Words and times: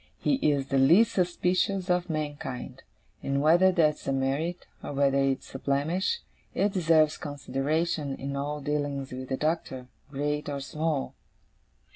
He 0.17 0.37
is 0.37 0.69
the 0.69 0.79
least 0.79 1.11
suspicious 1.11 1.87
of 1.87 2.09
mankind; 2.09 2.81
and 3.21 3.39
whether 3.39 3.71
that's 3.71 4.07
a 4.07 4.11
merit, 4.11 4.65
or 4.83 4.93
whether 4.93 5.19
it's 5.19 5.53
a 5.53 5.59
blemish, 5.59 6.21
it 6.55 6.73
deserves 6.73 7.17
consideration 7.17 8.15
in 8.15 8.35
all 8.35 8.61
dealings 8.61 9.11
with 9.11 9.29
the 9.29 9.37
Doctor, 9.37 9.89
great 10.09 10.49
or 10.49 10.59
small. 10.59 11.13